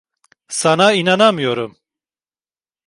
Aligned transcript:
Sana 0.47 0.93
inanamıyorum. 0.93 1.77